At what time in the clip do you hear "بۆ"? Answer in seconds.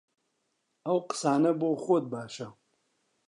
1.59-1.69